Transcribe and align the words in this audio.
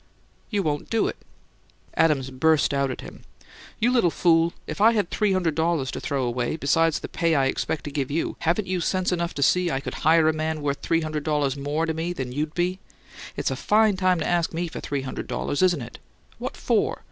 "You 0.49 0.63
won't 0.63 0.89
do 0.89 1.07
it?" 1.07 1.17
Adams 1.93 2.31
burst 2.31 2.73
out 2.73 2.89
at 2.89 3.01
him. 3.01 3.21
"You 3.79 3.91
little 3.91 4.09
fool! 4.09 4.51
If 4.65 4.81
I 4.81 4.93
had 4.93 5.11
three 5.11 5.31
hundred 5.31 5.53
dollars 5.53 5.91
to 5.91 5.99
throw 5.99 6.23
away, 6.23 6.55
besides 6.57 6.97
the 7.01 7.07
pay 7.07 7.35
I 7.35 7.45
expected 7.45 7.91
to 7.91 7.93
give 7.93 8.09
you, 8.09 8.35
haven't 8.39 8.67
you 8.67 8.79
got 8.79 8.85
sense 8.87 9.11
enough 9.11 9.35
to 9.35 9.43
see 9.43 9.69
I 9.69 9.79
could 9.79 9.93
hire 10.01 10.27
a 10.27 10.33
man 10.33 10.63
worth 10.63 10.81
three 10.81 11.01
hundred 11.01 11.23
dollars 11.23 11.55
more 11.55 11.85
to 11.85 11.93
me 11.93 12.13
than 12.13 12.31
you'd 12.31 12.55
be? 12.55 12.79
It's 13.37 13.51
a 13.51 13.55
FINE 13.55 13.95
time 13.95 14.17
to 14.21 14.27
ask 14.27 14.53
me 14.55 14.67
for 14.67 14.79
three 14.79 15.03
hundred 15.03 15.27
dollars, 15.27 15.61
isn't 15.61 15.83
it! 15.83 15.99
What 16.39 16.57
FOR? 16.57 16.99